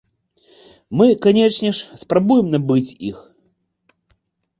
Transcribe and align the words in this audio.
Мы, 1.01 1.05
канечне 1.25 1.69
ж, 1.79 1.99
спрабуем 2.03 2.47
набыць 2.55 2.95
іх. 3.11 3.17